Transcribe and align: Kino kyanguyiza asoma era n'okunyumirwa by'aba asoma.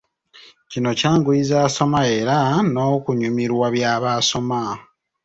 Kino 0.71 0.89
kyanguyiza 0.99 1.55
asoma 1.67 1.99
era 2.19 2.37
n'okunyumirwa 2.73 3.67
by'aba 3.75 4.09
asoma. 4.19 4.61